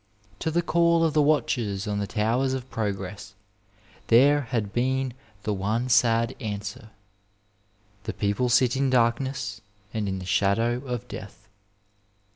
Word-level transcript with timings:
To 0.39 0.49
the 0.49 0.63
call 0.63 1.03
of 1.03 1.13
the 1.13 1.21
watchers 1.21 1.87
on 1.87 1.99
the 1.99 2.07
towers 2.07 2.55
of 2.55 2.71
progress 2.71 3.35
there 4.07 4.41
had 4.49 4.73
been 4.73 5.13
the 5.43 5.53
one 5.53 5.89
sad 5.89 6.35
answer— 6.39 6.89
the 8.05 8.13
people 8.13 8.49
sit 8.49 8.75
in 8.75 8.89
darkness 8.89 9.61
and 9.93 10.09
in 10.09 10.17
the 10.17 10.25
shadow 10.25 10.77
of 10.87 11.07
death. 11.07 11.47